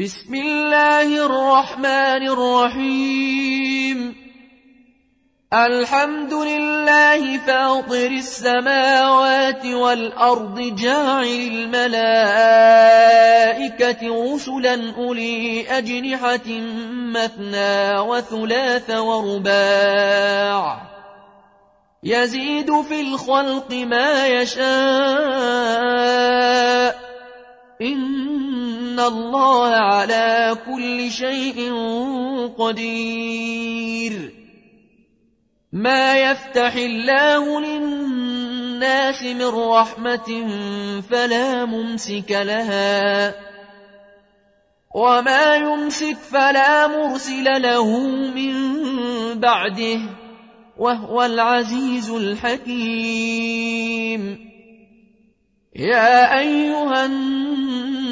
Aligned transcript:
بسم 0.00 0.32
الله 0.34 1.26
الرحمن 1.26 2.22
الرحيم. 2.32 4.16
الحمد 5.52 6.34
لله 6.34 7.38
فاطر 7.38 8.06
السماوات 8.06 9.66
والأرض 9.66 10.60
جاعل 10.80 11.40
الملائكة 11.52 11.92
رسلا 14.32 14.94
أولي 14.96 15.68
أجنحة 15.68 16.48
مثنى 17.12 17.98
وثلاث 18.00 18.90
ورباع. 18.90 20.80
يزيد 22.02 22.80
في 22.80 23.00
الخلق 23.00 23.72
ما 23.72 24.26
يشاء 24.26 25.70
إن 27.82 29.00
الله 29.00 29.68
على 29.68 30.56
كل 30.66 31.10
شيء 31.10 31.74
قدير. 32.58 34.32
ما 35.72 36.18
يفتح 36.18 36.74
الله 36.74 37.60
للناس 37.60 39.22
من 39.22 39.46
رحمة 39.46 40.48
فلا 41.10 41.64
ممسك 41.64 42.30
لها. 42.30 43.34
وما 44.94 45.54
يمسك 45.54 46.16
فلا 46.16 46.86
مرسل 46.86 47.62
له 47.62 48.00
من 48.34 48.54
بعده 49.40 50.00
وهو 50.78 51.22
العزيز 51.22 52.10
الحكيم. 52.10 53.30
يا 55.76 56.38
أيها 56.38 57.06
الناس 57.06 57.39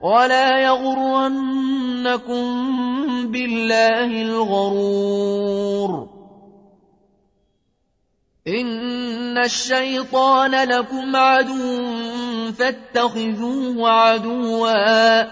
ولا 0.00 0.58
يغرنكم 0.58 2.44
بالله 3.32 4.22
الغرور. 4.22 6.08
إن 8.48 9.38
الشيطان 9.38 10.68
لكم 10.68 11.16
عدو 11.16 11.84
فاتخذوه 12.52 13.90
عدوا. 13.90 15.22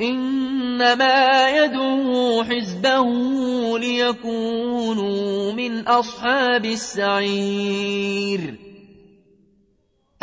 إنما 0.00 1.48
يدعو 1.48 2.44
حزبه 2.44 3.08
ليكونوا 3.78 5.52
من 5.52 5.88
أصحاب 5.88 6.64
السعير. 6.64 8.63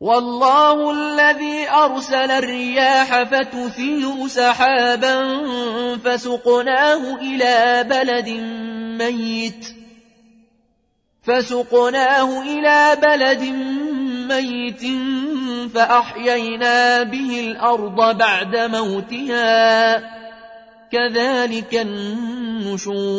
والله 0.00 0.90
الذي 0.90 1.68
أرسل 1.68 2.30
الرياح 2.30 3.22
فتثير 3.22 4.28
سحابا 4.28 5.16
فسقناه 5.96 7.16
إلى 7.16 7.84
بلد 7.90 8.28
ميت 9.02 9.66
فسقناه 11.22 12.42
إلى 12.42 12.96
بلد 13.02 13.42
ميت 14.32 14.82
فأحيينا 15.74 17.02
به 17.02 17.40
الأرض 17.40 18.18
بعد 18.18 18.56
موتها 18.56 19.98
كذلك 20.92 21.74
النشور 21.74 23.18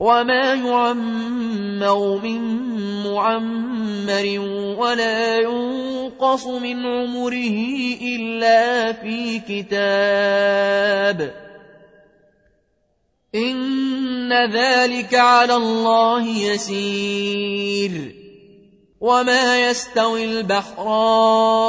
وما 0.00 0.54
يعمر 0.54 2.20
من 2.22 2.40
معمر 3.02 4.38
ولا 4.78 5.36
ينقص 5.36 6.46
من 6.46 6.86
عمره 6.86 7.56
إلا 8.02 8.92
في 8.92 9.38
كتاب 9.38 11.34
إن 13.34 14.32
ذلك 14.52 15.14
على 15.14 15.54
الله 15.54 16.26
يسير 16.26 18.14
وما 19.00 19.70
يستوي 19.70 20.24
البحران 20.24 21.68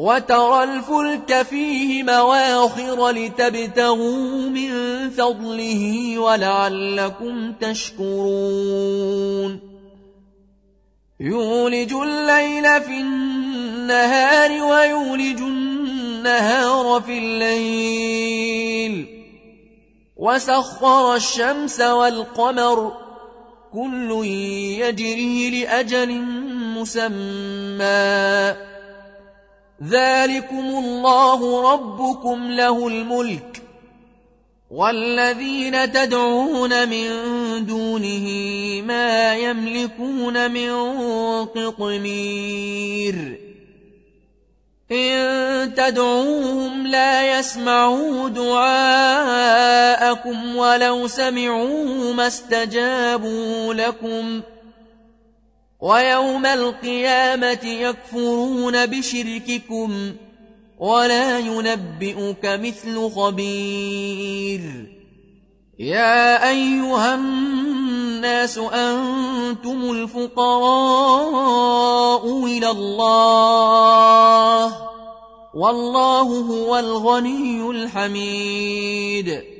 وترى 0.00 0.64
الفلك 0.64 1.42
فيه 1.42 2.02
مواخر 2.02 3.10
لتبتغوا 3.10 4.48
من 4.48 4.70
فضله 5.10 6.18
ولعلكم 6.18 7.52
تشكرون. 7.52 9.60
يولج 11.20 11.92
الليل 11.92 12.82
في 12.82 13.00
النهار 13.00 14.50
ويولج 14.50 15.40
النهار 15.40 17.00
في 17.00 17.18
الليل. 17.18 19.06
وسخر 20.16 21.14
الشمس 21.14 21.80
والقمر 21.80 22.92
كل 23.72 24.26
يجري 24.80 25.50
لأجل 25.50 26.20
مسمى. 26.76 28.69
ذلكم 29.82 30.64
الله 30.78 31.72
ربكم 31.72 32.50
له 32.50 32.88
الملك 32.88 33.62
والذين 34.70 35.92
تدعون 35.92 36.88
من 36.88 37.08
دونه 37.66 38.26
ما 38.86 39.34
يملكون 39.34 40.50
من 40.50 40.72
قطمير 41.44 43.40
إن 44.92 45.74
تدعوهم 45.74 46.86
لا 46.86 47.38
يسمعوا 47.38 48.28
دعاءكم 48.28 49.36
ولو 50.56 51.06
سمعوا 51.06 52.12
ما 52.14 52.26
استجابوا 52.26 53.74
لكم 53.74 54.40
ويوم 55.80 56.46
القيامة 56.46 57.64
يكفرون 57.64 58.86
بشرككم 58.86 60.12
ولا 60.78 61.38
ينبئك 61.38 62.44
مثل 62.44 63.10
خبير. 63.10 64.60
يا 65.78 66.48
أيها 66.50 67.14
الناس 67.14 68.58
أنتم 68.58 69.90
الفقراء 69.90 71.04
إلى 72.44 72.70
الله 72.70 73.70
والله 75.54 76.22
هو 76.22 76.78
الغني 76.78 77.70
الحميد. 77.70 79.59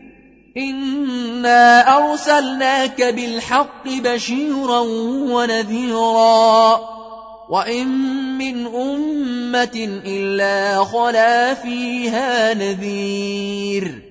إنا 0.57 1.97
أرسلناك 1.97 3.01
بالحق 3.01 3.87
بشيرا 3.87 4.79
ونذيرا 5.31 6.79
وإن 7.49 7.87
من 8.37 8.67
أمة 8.67 10.01
إلا 10.05 10.83
خلا 10.83 11.53
فيها 11.53 12.53
نذير 12.53 14.10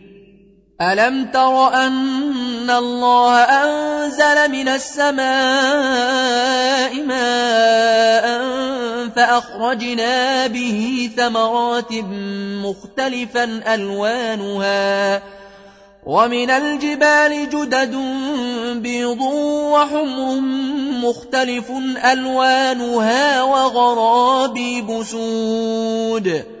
ألم 0.81 1.25
تر 1.25 1.73
أن 1.73 2.69
الله 2.69 3.35
أنزل 3.37 4.51
من 4.51 4.67
السماء 4.67 5.21
ماء 7.03 8.41
فأخرجنا 9.15 10.47
به 10.47 11.09
ثمرات 11.17 11.93
مختلفا 12.65 13.73
ألوانها 13.73 15.21
ومن 16.05 16.49
الجبال 16.49 17.49
جدد 17.49 17.95
بيض 18.81 19.21
وحمر 19.21 20.39
مختلف 20.91 21.71
ألوانها 22.11 23.43
وغرابي 23.43 24.81
بسود 24.81 26.60